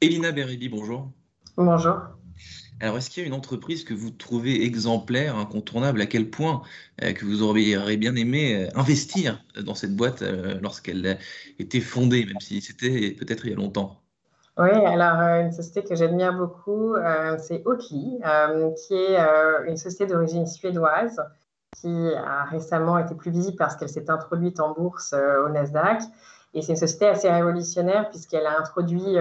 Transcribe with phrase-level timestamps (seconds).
[0.00, 1.10] Elina Beribi, bonjour.
[1.56, 1.98] Bonjour.
[2.80, 6.62] Alors, est-ce qu'il y a une entreprise que vous trouvez exemplaire, incontournable, à quel point
[7.02, 11.18] euh, que vous auriez bien aimé euh, investir dans cette boîte euh, lorsqu'elle
[11.58, 14.00] était fondée, même si c'était peut-être il y a longtemps?
[14.56, 16.94] Oui, alors une société que j'admire beaucoup,
[17.38, 18.20] c'est Oatly,
[18.76, 19.16] qui est
[19.68, 21.22] une société d'origine suédoise
[21.80, 26.02] qui a récemment été plus visible parce qu'elle s'est introduite en bourse au Nasdaq.
[26.54, 29.16] Et c'est une société assez révolutionnaire puisqu'elle a introduit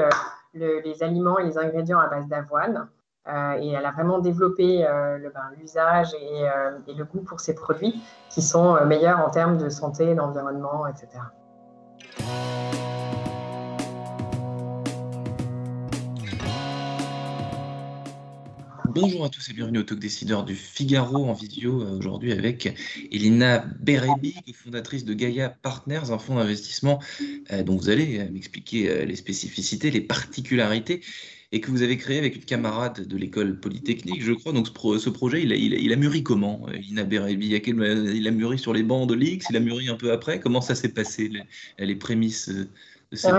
[0.53, 2.89] les aliments et les ingrédients à base d'avoine.
[3.27, 7.53] Euh, et elle a vraiment développé euh, ben, l'usage euh, et, le goût pour ces
[7.53, 11.07] produits qui sont meilleurs en termes de santé, d'environnement, etc.
[18.95, 22.73] Bonjour à tous et bienvenue au Talk Décideur du Figaro en vidéo aujourd'hui avec
[23.11, 26.99] Elina Berebi, fondatrice de Gaia Partners, un fonds d'investissement
[27.65, 31.01] dont vous allez m'expliquer les spécificités, les particularités
[31.51, 34.53] et que vous avez créé avec une camarade de l'école polytechnique, je crois.
[34.53, 37.47] Donc ce, projet, il a, il, a, mûri comment Elina Berebi?
[37.47, 40.39] Il a mûri sur les bancs de l'X, il a mûri un peu après?
[40.39, 42.67] Comment ça s'est passé, les, les prémices de
[43.13, 43.33] cette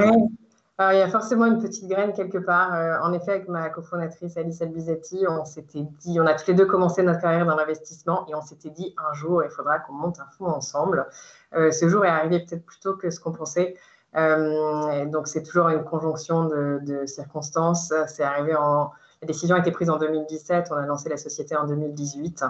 [0.81, 2.75] il y a forcément une petite graine quelque part.
[2.75, 6.55] Euh, en effet, avec ma cofondatrice Alice Albizetti, on s'était dit, on a tous les
[6.55, 9.93] deux commencé notre carrière dans l'investissement et on s'était dit un jour, il faudra qu'on
[9.93, 11.07] monte un fonds ensemble.
[11.55, 13.77] Euh, ce jour est arrivé peut-être plus tôt que ce qu'on pensait.
[14.17, 17.93] Euh, donc, c'est toujours une conjonction de, de circonstances.
[18.09, 18.91] C'est arrivé en.
[19.23, 22.43] La décision a été prise en 2017, on a lancé la société en 2018.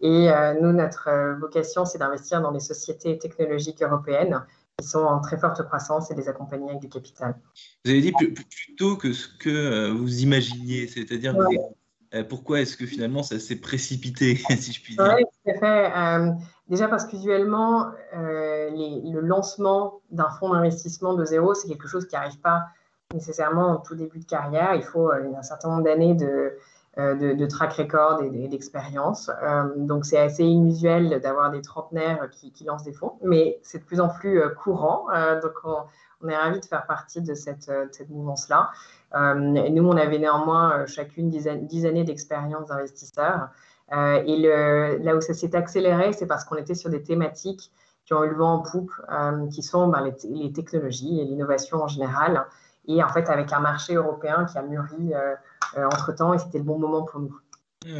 [0.00, 4.42] Et nous, notre vocation, c'est d'investir dans les sociétés technologiques européennes
[4.78, 7.36] qui sont en très forte croissance et les accompagner avec du capital.
[7.84, 11.36] Vous avez dit plutôt que ce que euh, vous imaginiez, c'est-à-dire
[12.14, 15.14] euh, pourquoi est-ce que finalement ça s'est précipité, si je puis dire?
[15.16, 15.92] Oui, tout à fait.
[15.96, 16.32] Euh,
[16.68, 22.40] déjà parce qu'usuellement, le lancement d'un fonds d'investissement de zéro, c'est quelque chose qui n'arrive
[22.40, 22.64] pas
[23.12, 24.74] nécessairement en tout début de carrière.
[24.74, 26.58] Il faut un certain nombre d'années de,
[26.96, 29.28] euh, de, track record et, d'expérience.
[29.42, 33.84] Euh, donc c'est assez inusuel d'avoir des trentenaires qui, lancent des fonds, mais c'est de
[33.84, 35.06] plus en plus euh, courant.
[35.42, 37.68] donc on, est ravis de faire partie de cette,
[38.08, 38.70] mouvance-là.
[39.12, 41.48] nous, on avait néanmoins chacune dix,
[41.84, 43.48] années d'expérience d'investisseur.
[43.90, 47.72] et là où ça s'est accéléré, c'est parce qu'on était sur des thématiques
[48.06, 48.92] qui ont eu le vent en poupe,
[49.52, 52.46] qui sont ben, les, technologies et l'innovation en général.
[52.86, 55.12] Et en fait, avec un marché européen qui a mûri
[55.76, 57.34] entre-temps et c'était le bon moment pour nous.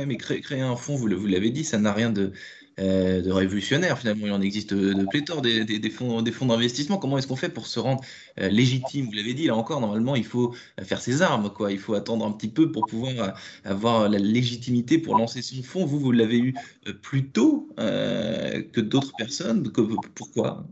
[0.06, 2.32] mais créer, un fonds, vous l'avez dit, ça n'a rien de,
[2.80, 4.26] euh, révolutionnaire finalement.
[4.26, 6.98] Il en existe de pléthore des, fonds d'investissement.
[6.98, 8.02] Comment est-ce qu'on fait pour se rendre
[8.40, 9.06] euh, légitime?
[9.06, 11.50] Vous l'avez dit, là encore, normalement, il faut faire ses armes.
[11.50, 11.70] Quoi.
[11.70, 15.84] Il faut attendre un petit peu pour pouvoir avoir la légitimité pour lancer son fonds.
[15.86, 16.54] Vous, vous l'avez eu
[17.02, 19.70] plus tôt que d'autres personnes.
[20.14, 20.66] Pourquoi?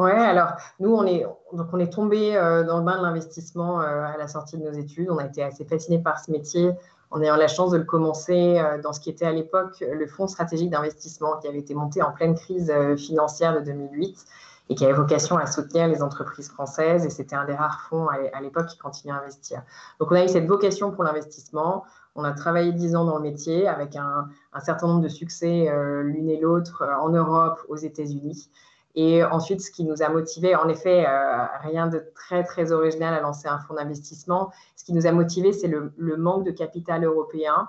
[0.00, 3.82] Ouais, alors nous, on est, donc on est tombé euh, dans le bain de l'investissement
[3.82, 5.10] euh, à la sortie de nos études.
[5.10, 6.72] On a été assez fascinés par ce métier
[7.10, 10.06] en ayant la chance de le commencer euh, dans ce qui était à l'époque le
[10.06, 14.24] Fonds stratégique d'investissement qui avait été monté en pleine crise financière de 2008
[14.70, 17.04] et qui avait vocation à soutenir les entreprises françaises.
[17.04, 19.62] Et c'était un des rares fonds à, l'époque qui continuait à investir.
[19.98, 21.84] Donc on a eu cette vocation pour l'investissement.
[22.14, 25.70] On a travaillé dix ans dans le métier avec un certain nombre de succès
[26.02, 28.48] l'une et l'autre en Europe, aux États-Unis.
[28.94, 33.14] Et ensuite, ce qui nous a motivé, en effet, euh, rien de très, très original
[33.14, 34.50] à lancer un fonds d'investissement.
[34.76, 37.68] Ce qui nous a motivé, c'est le, manque de capital européen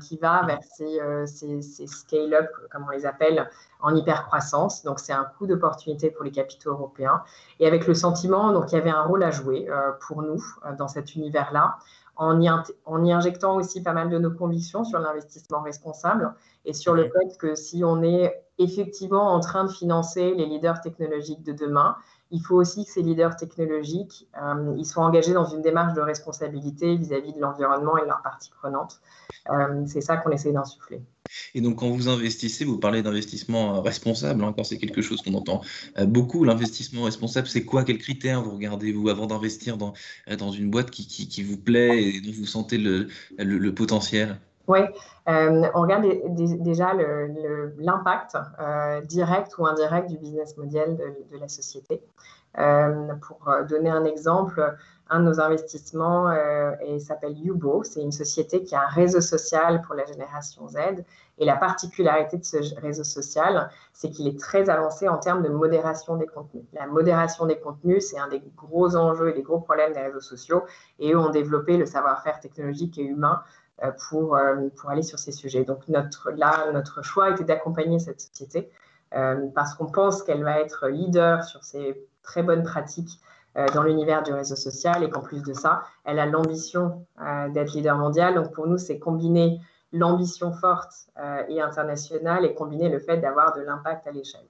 [0.00, 3.48] qui va vers ces, euh, scale-up, comme on les appelle,
[3.80, 4.82] en hypercroissance.
[4.82, 7.22] Donc, c'est un coût d'opportunité pour les capitaux européens.
[7.60, 9.68] Et avec le sentiment, donc, il y avait un rôle à jouer
[10.06, 10.42] pour nous
[10.78, 11.78] dans cet univers-là.
[12.16, 16.34] En y, en y, injectant aussi pas mal de nos convictions sur l'investissement responsable
[16.64, 20.80] et sur le fait que si on est effectivement en train de financer les leaders
[20.80, 21.96] technologiques de demain.
[22.32, 26.00] Il faut aussi que ces leaders technologiques euh, ils soient engagés dans une démarche de
[26.00, 29.00] responsabilité vis-à-vis de l'environnement et de leurs parties prenantes.
[29.50, 31.02] Euh, c'est ça qu'on essaie d'insuffler.
[31.54, 34.42] Et donc, quand vous investissez, vous parlez d'investissement responsable.
[34.44, 35.60] Encore, c'est quelque chose qu'on entend
[35.98, 36.44] euh, beaucoup.
[36.44, 37.84] L'investissement responsable, c'est quoi?
[37.84, 39.92] Quels critères vous regardez, vous, avant d'investir dans,
[40.38, 44.38] dans une boîte qui, qui, vous plaît et dont vous sentez le, le potentiel?
[44.68, 44.80] Oui,
[45.28, 46.92] euh, on regarde déjà
[47.78, 50.96] l'impact euh, direct ou indirect du business model
[51.30, 52.02] de, la société.
[52.54, 54.76] pour donner un exemple,
[55.12, 57.82] un de nos investissements euh, s'appelle Yubo.
[57.84, 60.78] C'est une société qui a un réseau social pour la génération Z.
[61.38, 65.48] Et la particularité de ce réseau social, c'est qu'il est très avancé en termes de
[65.48, 66.64] modération des contenus.
[66.72, 70.20] La modération des contenus, c'est un des gros enjeux et des gros problèmes des réseaux
[70.20, 70.64] sociaux.
[70.98, 73.61] Et eux ont développé le savoir-faire technologique et humain euh,
[74.08, 75.64] pour, euh, pour aller sur ces sujets.
[75.64, 78.70] Donc notre, là, notre choix était d'accompagner cette société
[79.14, 83.20] euh, parce qu'on pense qu'elle va être leader sur ces très bonnes pratiques
[83.58, 87.50] euh, dans l'univers du réseau social et qu'en plus de ça, elle a l'ambition euh,
[87.50, 88.34] d'être leader mondial.
[88.34, 89.60] Donc pour nous, c'est combiner
[89.92, 94.46] l'ambition forte euh, et internationale et combiner le fait d'avoir de l'impact à l'échelle.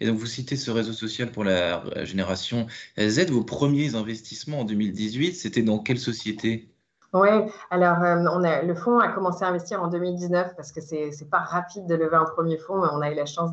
[0.00, 2.66] Et donc, vous citez ce réseau social pour la génération
[2.98, 3.30] Z.
[3.30, 6.70] Vos premiers investissements en 2018, c'était dans quelle société?
[7.18, 7.30] Oui,
[7.70, 11.38] alors a, le fonds a commencé à investir en 2019 parce que c'est n'est pas
[11.38, 13.52] rapide de lever un premier fonds, mais on a eu la chance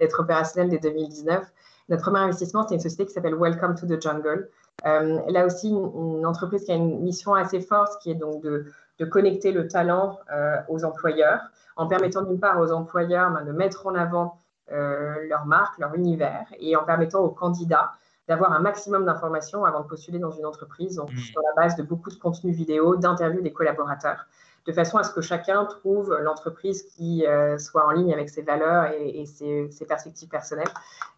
[0.00, 1.44] d'être opérationnel dès 2019.
[1.90, 4.48] Notre premier investissement, c'est une société qui s'appelle Welcome to the Jungle.
[4.86, 8.64] Euh, là aussi, une, entreprise qui a une mission assez forte, qui est donc de,
[9.10, 11.40] connecter le talent euh, aux employeurs,
[11.76, 15.94] en permettant d'une part aux employeurs ben, de mettre en avant euh, leur marque, leur
[15.96, 17.90] univers, et en permettant aux candidats
[18.28, 21.18] d'avoir un maximum d'informations avant de postuler dans une entreprise, donc mmh.
[21.18, 24.26] sur la base de beaucoup de contenus vidéo, d'interviews des collaborateurs
[24.66, 28.42] de façon à ce que chacun trouve l'entreprise qui euh, soit en ligne avec ses
[28.42, 30.68] valeurs et, ses, perspectives personnelles.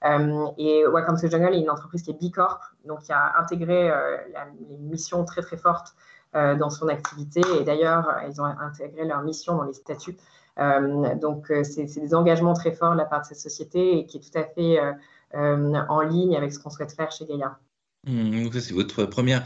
[0.05, 3.91] Euh, et Welcome to Jungle est une entreprise qui est Bicorp, donc qui a intégré
[3.91, 4.17] euh,
[4.69, 5.95] les missions très très fortes
[6.35, 7.43] dans son activité.
[7.61, 10.17] Et d'ailleurs, ils ont intégré leur mission dans les statuts.
[11.21, 14.21] donc, c'est des engagements très forts de la part de cette société et qui est
[14.21, 14.81] tout à fait
[15.35, 17.59] en ligne avec ce qu'on souhaite faire chez Gaïa.
[18.07, 19.39] Mmh, donc ça, c'est votre premier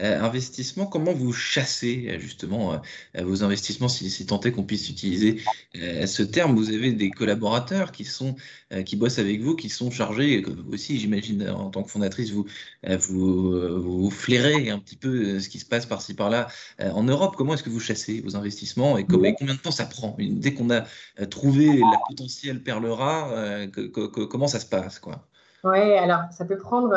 [0.00, 0.86] euh, investissement.
[0.86, 2.78] Comment vous chassez euh, justement euh,
[3.22, 5.42] vos investissements, si, si tant est qu'on puisse utiliser
[5.74, 6.56] ce terme?
[6.56, 8.34] Vous avez des collaborateurs qui sont
[8.84, 12.46] qui bossent avec vous, qui sont chargés, vous aussi, j'imagine, en tant que fondatrice, vous,
[12.98, 16.48] vous, vous flairez un petit peu ce qui se passe par-ci par-là
[16.80, 17.36] en Europe.
[17.36, 20.16] Comment est-ce que vous chassez vos investissements et, combien de temps ça prend?
[20.18, 20.84] Dès qu'on a
[21.26, 23.30] trouvé la potentielle perle rare,
[24.30, 25.28] comment ça se passe quoi?
[25.66, 26.94] Oui, alors ça peut prendre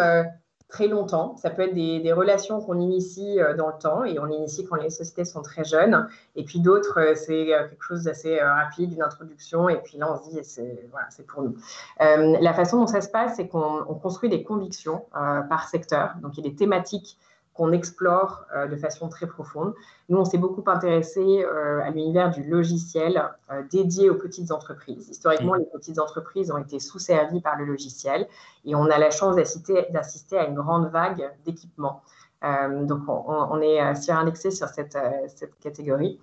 [0.70, 1.36] très longtemps.
[1.38, 4.76] Ça peut être des, relations qu'on initie euh, dans le temps et on initie quand
[4.76, 6.08] les sociétés sont très jeunes.
[6.36, 9.68] Et puis d'autres, euh, c'est euh, quelque chose d'assez rapide, une introduction.
[9.68, 11.56] Et puis là, on se dit, c'est voilà, pour nous.
[12.00, 16.14] la façon dont ça se passe, c'est qu'on construit des convictions par secteur.
[16.22, 17.18] Donc il y a des thématiques
[17.60, 19.74] qu'on explore euh, de façon très profonde.
[20.08, 23.22] Nous, on s'est beaucoup intéressé euh, à l'univers du logiciel
[23.52, 25.10] euh, dédié aux petites entreprises.
[25.10, 25.60] Historiquement, mm.
[25.60, 28.30] les petites entreprises ont été sous-servies par le logiciel
[28.64, 32.02] et on a la chance d'assister à une grande vague d'équipements.
[32.42, 34.98] donc, on, est surindexé sur cette,
[35.28, 36.18] cette catégorie.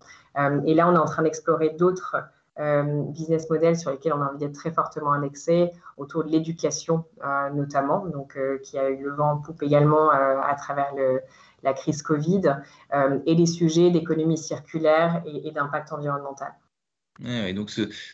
[0.65, 2.17] et là, on est en train d'explorer d'autres
[2.59, 7.51] business models sur lesquels on a envie d'être très fortement indexé, autour de l'éducation euh,
[7.51, 10.93] notamment, donc euh, qui a eu le vent en poupe également à travers
[11.63, 12.57] la crise Covid,
[13.27, 16.53] et les sujets d'économie circulaire et, d'impact environnemental.
[17.21, 17.71] Donc,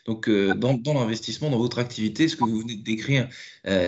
[0.07, 3.29] donc dans, l'investissement, dans votre activité, ce que vous venez de décrire,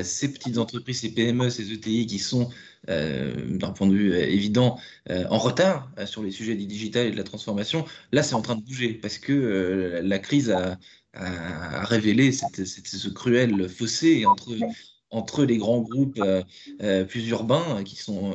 [0.03, 2.51] ces petites entreprises, ces PME, ces ETI qui sont
[2.91, 4.79] euh, d'un point de vue euh, évident,
[5.09, 7.87] euh, en retard sur les sujets du digital et de la transformation.
[8.13, 10.79] Là, c'est en train de bouger parce que la crise a,
[11.85, 14.27] révélé ce cruel fossé
[15.11, 16.21] entre les grands groupes
[17.09, 18.35] plus urbains qui sont,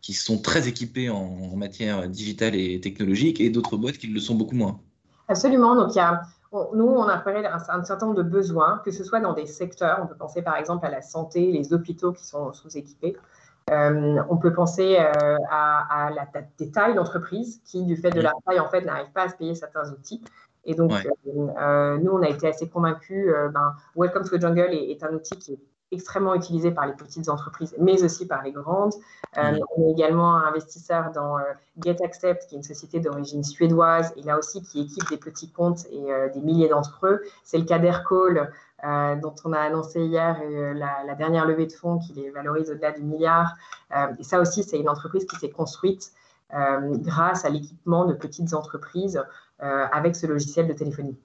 [0.00, 4.34] qui sont très équipés en, matière digitale et technologique et d'autres boîtes qui le sont
[4.34, 4.80] beaucoup moins.
[5.28, 5.74] Absolument.
[5.74, 9.04] Donc, il y a, nous, on a d'un un certain nombre de besoins, que ce
[9.04, 12.24] soit dans des secteurs, on peut penser par exemple à la santé, les hôpitaux qui
[12.24, 13.16] sont sous-équipés,
[13.72, 18.32] euh, on peut penser euh, à, la, des tailles d'entreprise qui, du fait de la
[18.46, 20.22] taille, en fait, n'arrivent pas à se payer certains outils.
[20.64, 23.32] Et donc, euh, nous, on a été assez convaincus.
[23.52, 25.60] Ben, Welcome to the Jungle est, un outil qui est
[25.92, 28.92] extrêmement utilisé par les petites entreprises, mais aussi par les grandes.
[29.36, 31.36] On est également investisseur dans
[31.84, 35.86] GetAccept, qui est une société d'origine suédoise, et là aussi qui équipe des petits comptes
[35.92, 37.22] et des milliers d'entre eux.
[37.44, 38.50] C'est le cas d'Aircall,
[38.84, 42.70] euh, dont on a annoncé hier euh, la, dernière levée de fonds qui les valorise
[42.70, 43.54] au-delà du milliard.
[43.96, 46.12] Euh, et ça aussi, c'est une entreprise qui s'est construite
[46.48, 49.20] grâce à l'équipement de petites entreprises
[49.58, 51.18] avec ce logiciel de téléphonie.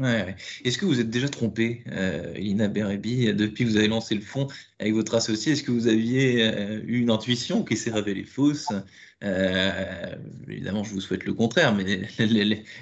[0.00, 4.14] Ouais, Est-ce que vous êtes déjà trompé, euh, Elina Berebi, depuis que vous avez lancé
[4.14, 4.46] le fonds
[4.80, 5.52] avec votre associé?
[5.52, 8.68] Est-ce que vous aviez euh, eu une intuition qui s'est révélée fausse
[9.22, 10.14] euh,
[10.48, 11.84] Évidemment, je vous souhaite le contraire, mais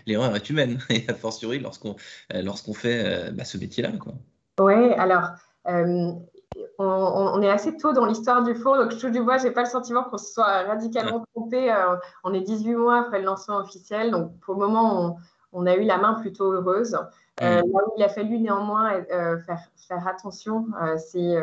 [0.06, 1.96] l'erreur est humaine, et a fortiori lorsqu'on
[2.32, 3.90] lorsqu'on fait bah, ce métier-là.
[4.60, 5.30] Oui, alors,
[6.78, 9.50] on, est assez tôt dans l'histoire du fonds, donc je touche du bois, je n'ai
[9.50, 11.74] pas le sentiment qu'on se soit radicalement trompé.
[12.22, 15.16] on est 18 mois après le lancement officiel, donc pour le moment, on
[15.52, 16.96] on a eu la main plutôt heureuse.
[17.40, 19.02] là où il a fallu néanmoins
[19.46, 20.66] faire, faire attention,
[20.96, 21.36] c'est,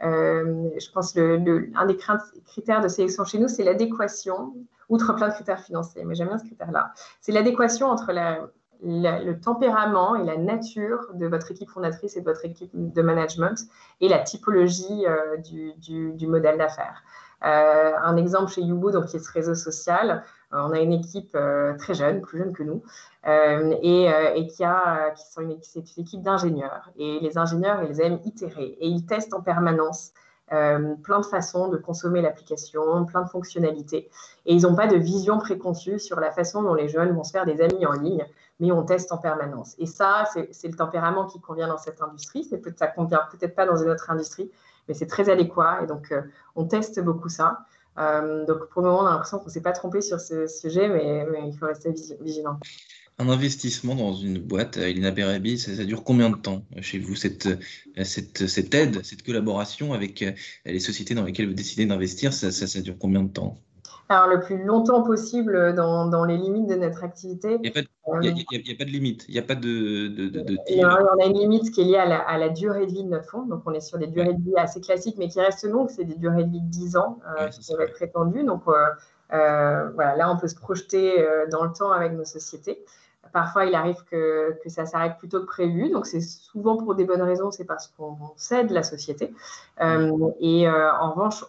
[0.00, 1.96] je pense, le, un des
[2.46, 4.54] critères de sélection chez nous, c'est l'adéquation,
[4.88, 6.92] outre plein de critères financiers, mais j'aime bien ce critère-là.
[7.20, 8.48] C'est l'adéquation entre la,
[8.82, 13.66] le tempérament et la nature de votre équipe fondatrice et de votre équipe de management
[14.00, 17.02] et la typologie euh, du, modèle d'affaires.
[17.44, 20.16] Euh, un exemple chez Yubo, donc qui est ce réseau social, euh,
[20.52, 21.36] on a une équipe
[21.78, 22.82] très jeune, plus jeune que nous,
[23.24, 26.90] et, qui a, qui sont une, c'est équipe d'ingénieurs.
[26.96, 30.12] Et les ingénieurs, ils aiment itérer et ils testent en permanence
[30.48, 34.10] plein de façons de consommer l'application, plein de fonctionnalités.
[34.44, 37.32] Et ils n'ont pas de vision préconçue sur la façon dont les jeunes vont se
[37.32, 38.26] faire des amis en ligne
[38.62, 39.74] mais on teste en permanence.
[39.78, 42.44] Et ça, c'est le tempérament qui convient dans cette industrie.
[42.44, 44.52] Ça ne convient peut-être pas dans une autre industrie,
[44.86, 45.80] mais c'est très adéquat.
[45.82, 46.22] Et donc, euh,
[46.54, 47.58] on teste beaucoup ça.
[47.98, 50.46] Euh, donc, pour le moment, on a l'impression qu'on ne s'est pas trompé sur ce
[50.46, 52.58] sujet, mais, il faut rester vigilant.
[53.18, 57.14] Un investissement dans une boîte, Elina Berabi, ça, ça, dure combien de temps chez vous,
[57.14, 60.24] cette, aide, cette collaboration avec
[60.64, 63.60] les sociétés dans lesquelles vous décidez d'investir, ça dure combien de temps?
[64.28, 67.58] Le plus longtemps possible dans, dans les limites de notre activité.
[67.62, 67.70] Il
[68.20, 70.08] n'y a, a, pas de limite, il n'y a pas de.
[70.08, 72.18] de, de, de il y a, on a une limite qui est liée à la,
[72.18, 73.42] à la, durée de vie de notre fonds.
[73.42, 75.88] Donc, on est sur des durées de vie assez classiques, mais qui restent longues.
[75.88, 78.42] C'est des durées de vie de 10 ans euh, qui peuvent être prétendues.
[78.42, 78.72] Donc, euh,
[79.32, 82.84] euh, voilà, là, on peut se projeter dans le temps avec nos sociétés.
[83.32, 85.90] Parfois, il arrive que, que ça s'arrête plutôt que prévu.
[85.90, 87.52] Donc, c'est souvent pour des bonnes raisons.
[87.52, 89.32] C'est parce qu'on cède la société.
[90.40, 91.44] et en revanche,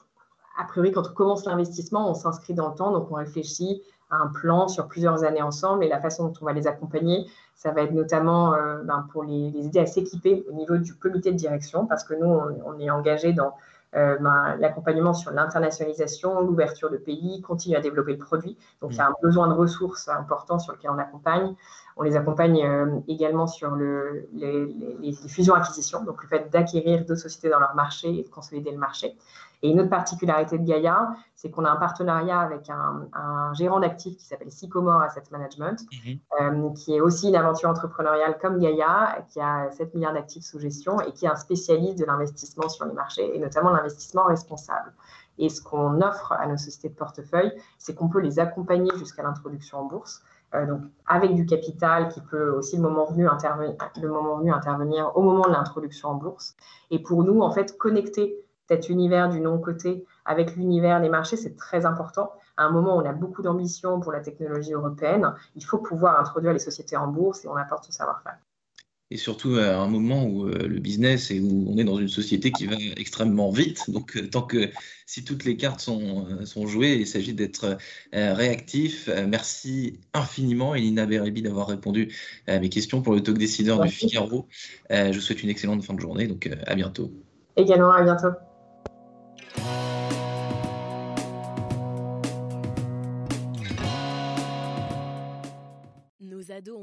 [0.57, 4.17] a priori, quand on commence l'investissement, on s'inscrit dans le temps, donc on réfléchit à
[4.17, 7.72] un plan sur plusieurs années ensemble et la façon dont on va les accompagner, ça
[7.72, 11.38] va être notamment euh, ben, pour les, aider à s'équiper au niveau du comité de
[11.38, 12.27] direction, parce que nous,
[12.65, 13.53] on, est engagé dans
[13.95, 18.57] euh, ben, l'accompagnement sur l'internationalisation, l'ouverture de pays, continuer à développer le produit.
[18.81, 21.55] Donc, il y a un besoin de ressources important sur lequel on accompagne.
[21.97, 24.65] On les accompagne euh, également sur le, les,
[25.00, 28.77] les fusions-acquisitions, donc le fait d'acquérir d'autres sociétés dans leur marché et de consolider le
[28.77, 29.15] marché.
[29.63, 34.17] Et une autre particularité de Gaia, c'est qu'on a un partenariat avec un, gérant d'actifs
[34.17, 36.19] qui s'appelle Sycomore Asset Management, mhm.
[36.41, 40.59] euh, qui est aussi une aventure entrepreneuriale comme Gaia, qui a 7 milliards d'actifs sous
[40.59, 44.91] gestion et qui est un spécialiste de l'investissement sur les marchés et notamment l'investissement responsable.
[45.38, 49.23] Et ce qu'on offre à nos sociétés de portefeuille, c'est qu'on peut les accompagner jusqu'à
[49.23, 50.21] l'introduction en bourse.
[50.55, 55.51] Euh, donc avec du capital qui peut aussi le moment, venu intervenir, au moment de
[55.51, 56.55] l'introduction en bourse.
[56.91, 58.36] Et pour nous, en fait, connecter
[58.67, 62.31] cet univers du non-côté avec l'univers des marchés, c'est très important.
[62.55, 66.19] À un moment où on a beaucoup d'ambition pour la technologie européenne, il faut pouvoir
[66.19, 68.38] introduire les sociétés en bourse et on apporte ce savoir-faire.
[69.12, 72.07] Et surtout à un moment où euh, le business et où on est dans une
[72.07, 73.89] société qui va extrêmement vite.
[73.91, 74.69] Donc, euh, tant que
[75.05, 77.77] si toutes les cartes sont, euh, sont jouées, il s'agit d'être
[78.12, 79.10] réactif.
[79.27, 82.13] merci infiniment, Elina Berebi, d'avoir répondu
[82.48, 84.48] à mes questions pour le talk décideur du Figaro.
[84.89, 86.27] je vous souhaite une excellente fin de journée.
[86.27, 87.12] Donc, à bientôt.
[87.55, 88.29] Également, à bientôt.
[96.72, 96.82] ont